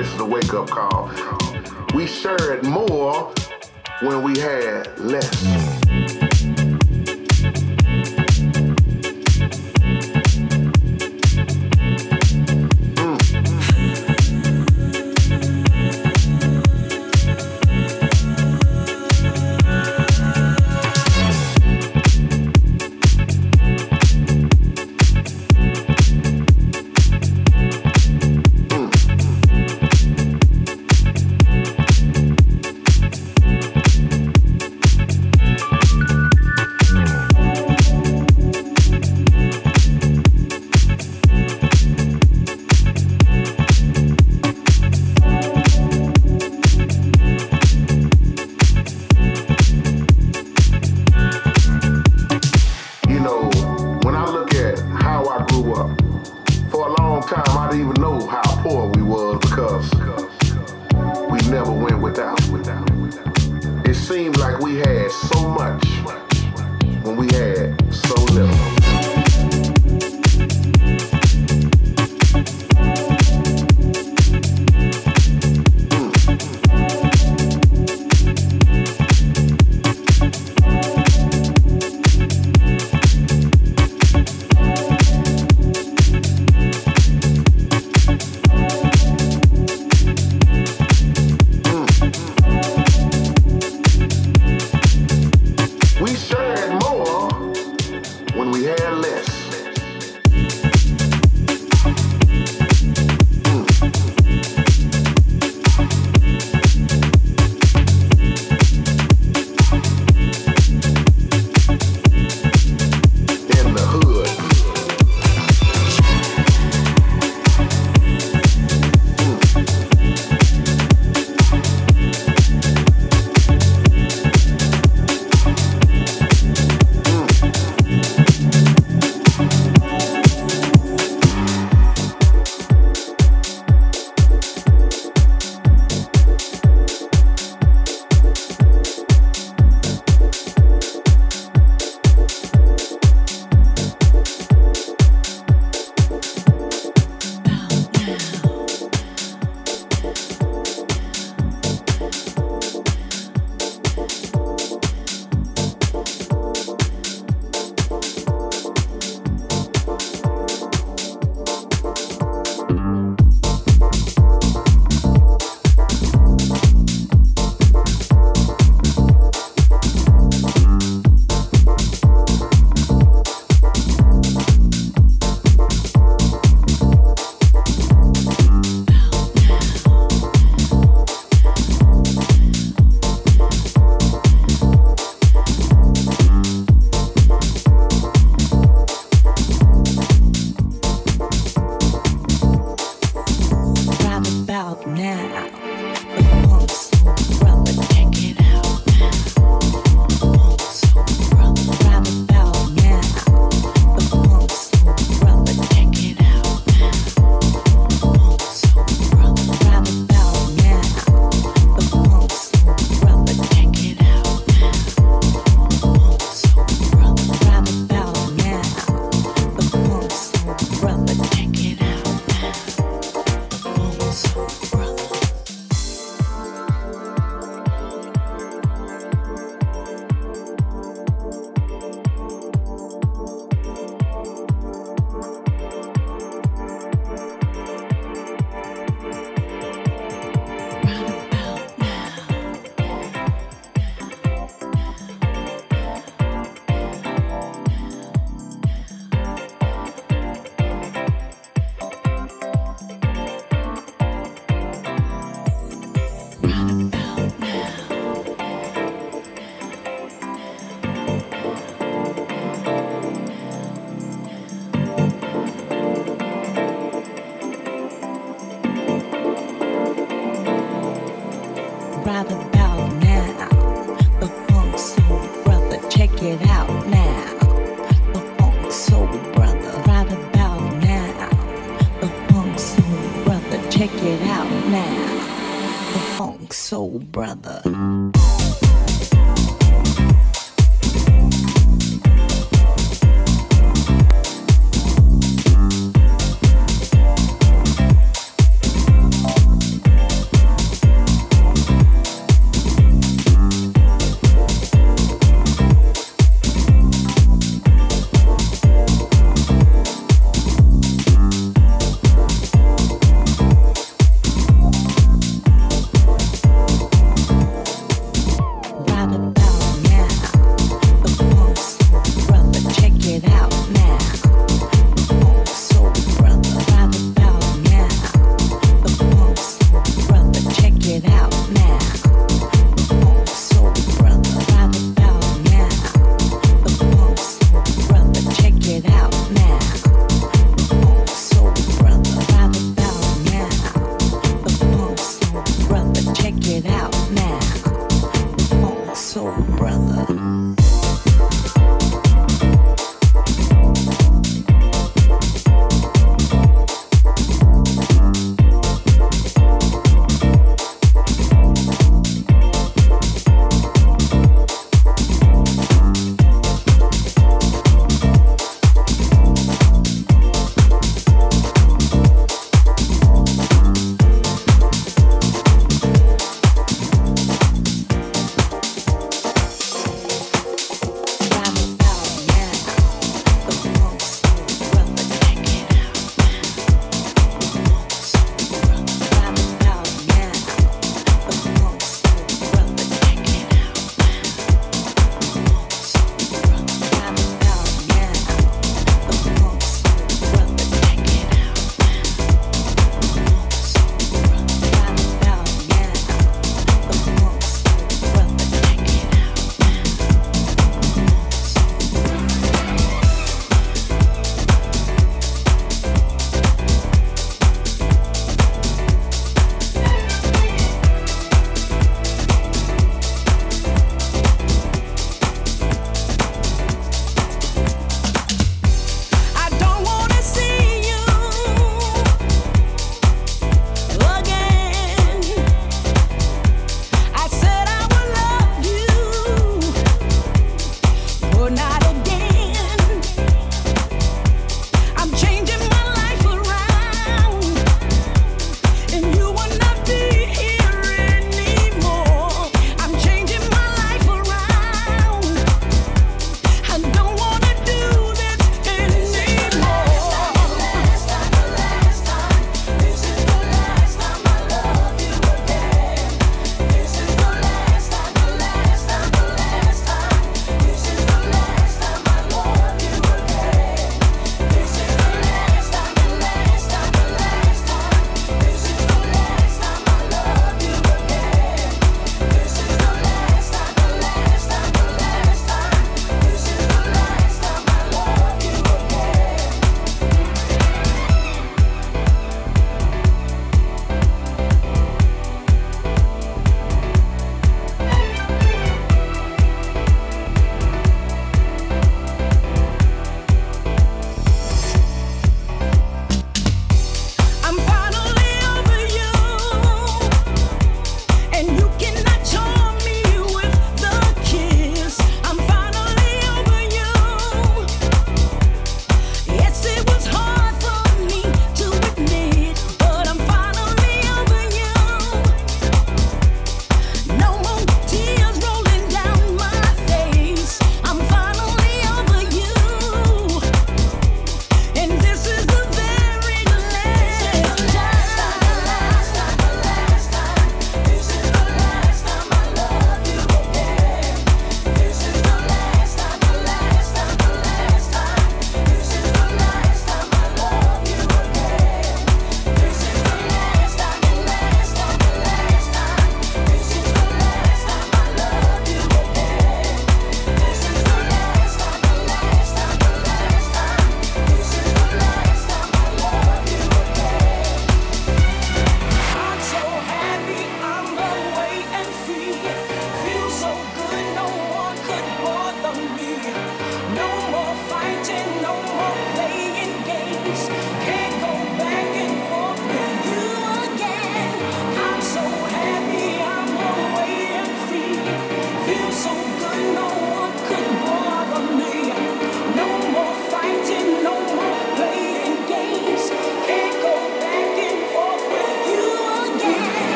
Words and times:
this 0.00 0.14
is 0.14 0.20
a 0.20 0.24
wake-up 0.24 0.70
call. 0.70 1.10
We 1.92 2.06
shared 2.06 2.64
more 2.64 3.34
when 4.00 4.22
we 4.22 4.38
had 4.38 4.98
less. 4.98 5.89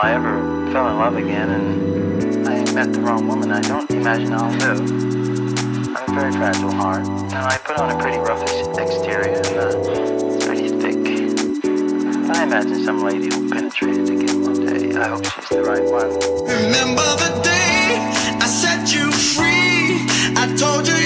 I 0.00 0.12
ever 0.12 0.70
fell 0.70 0.88
in 0.90 0.96
love 0.96 1.16
again 1.16 1.50
and 1.50 2.48
I 2.48 2.72
met 2.72 2.92
the 2.92 3.00
wrong 3.00 3.26
woman, 3.26 3.50
I 3.50 3.60
don't 3.60 3.90
imagine 3.90 4.32
I'll 4.32 4.52
live. 4.52 4.80
I'm 5.96 6.16
a 6.16 6.20
very 6.20 6.32
fragile 6.32 6.70
heart, 6.70 7.04
and 7.08 7.34
I 7.34 7.58
put 7.58 7.78
on 7.78 7.90
a 7.90 8.00
pretty 8.00 8.18
rough 8.18 8.40
exterior, 8.78 9.34
and 9.34 9.58
uh, 9.58 9.72
it's 9.74 10.46
pretty 10.46 10.68
thick. 10.68 10.98
I 12.30 12.44
imagine 12.44 12.84
some 12.84 13.02
lady 13.02 13.28
will 13.28 13.50
penetrate 13.50 13.96
it 13.96 14.08
again 14.08 14.42
one 14.42 14.64
day. 14.64 14.96
I 14.96 15.08
hope 15.08 15.24
she's 15.24 15.48
the 15.48 15.64
right 15.64 15.82
one. 15.82 16.10
Remember 16.46 17.08
the 17.18 17.40
day 17.42 17.96
I 18.40 18.46
set 18.46 18.94
you 18.94 19.10
free? 19.10 20.06
I 20.36 20.54
told 20.56 20.86
you 20.86 20.97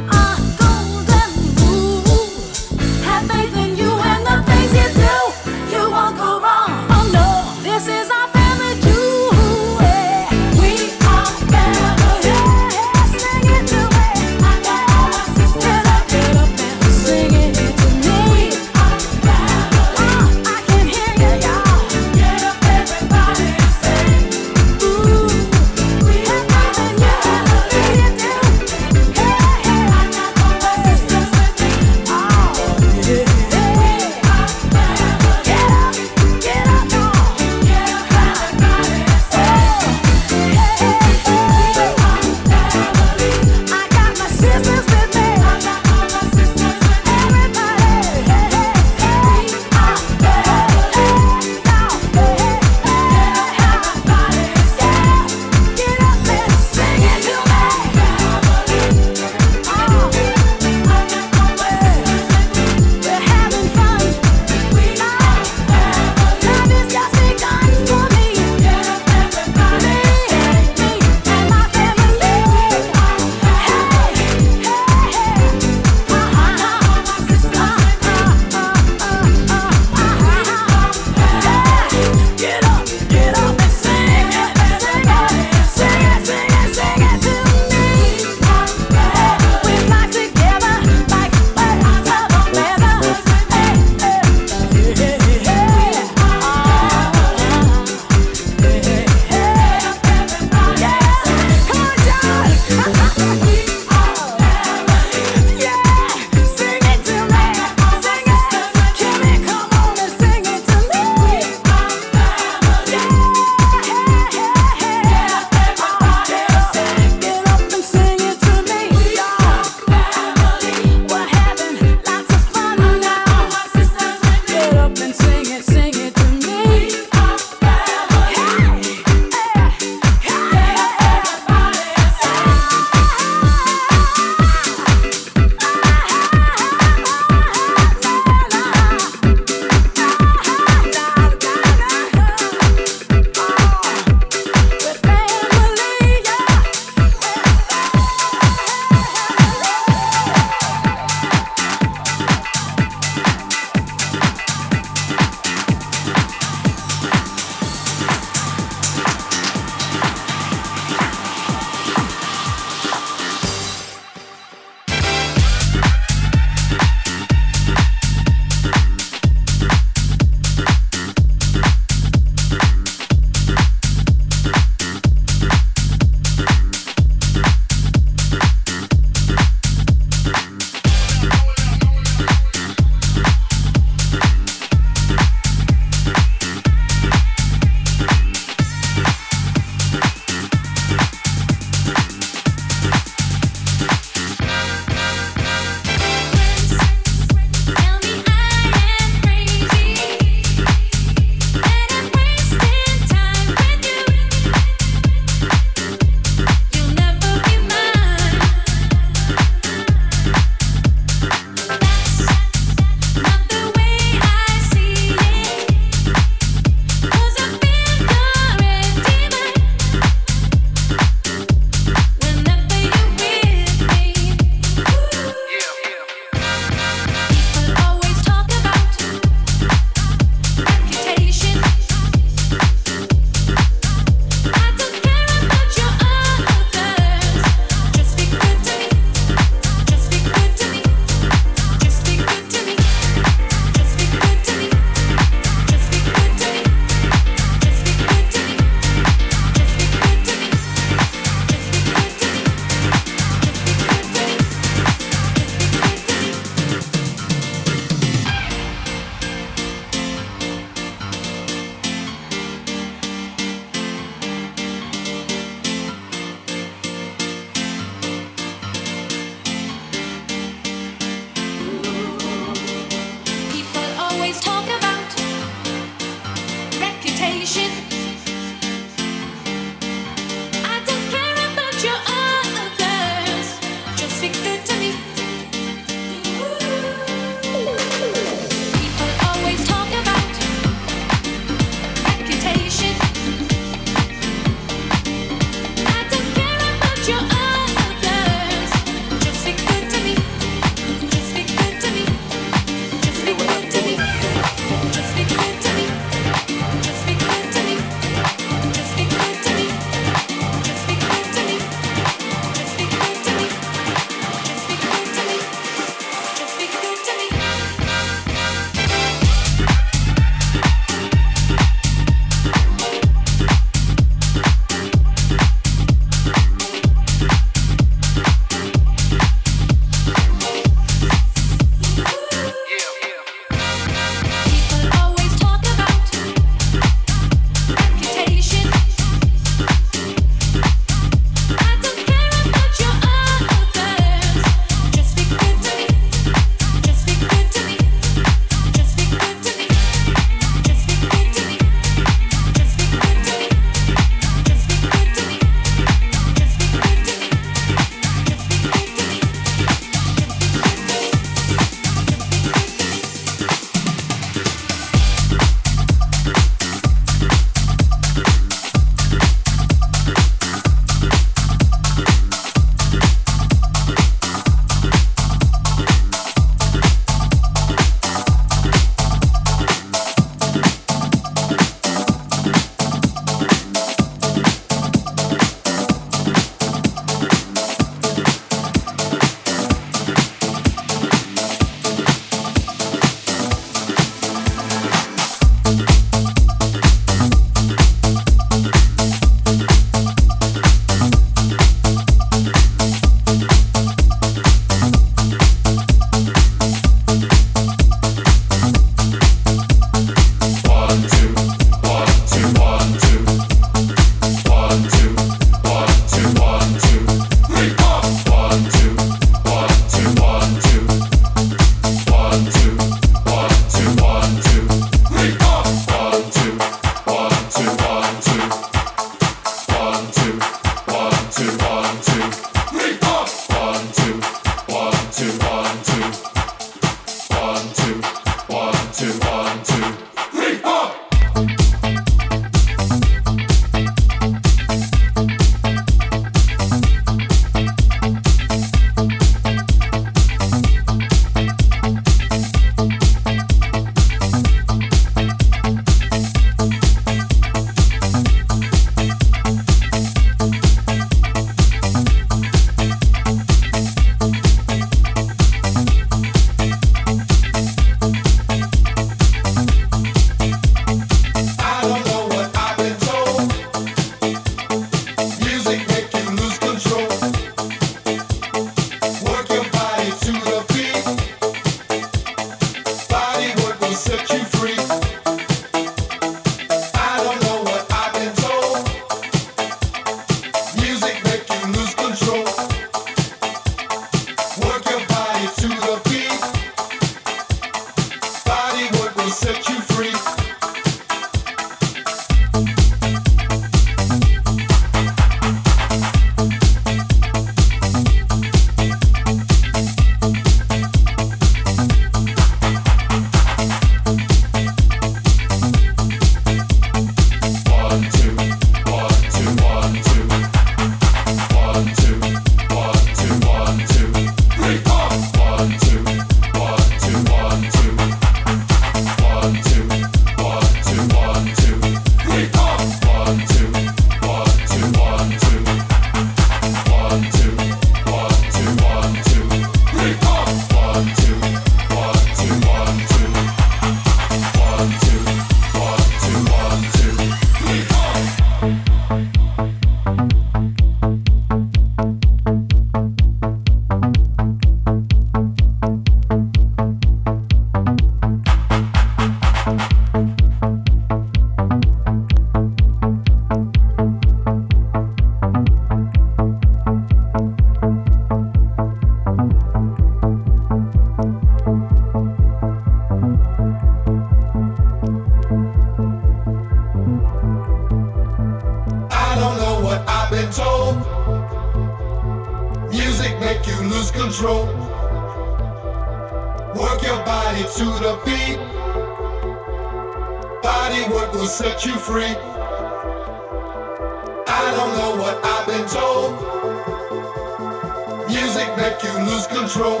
make 598.80 599.02
you 599.02 599.12
lose 599.24 599.46
control. 599.46 600.00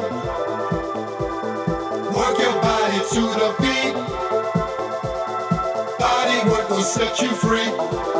Work 2.16 2.38
your 2.38 2.56
body 2.62 3.00
to 3.12 3.22
the 3.40 3.54
beat. 3.60 3.94
Body 5.98 6.50
work 6.50 6.70
will 6.70 6.82
set 6.82 7.20
you 7.20 7.28
free. 7.28 8.19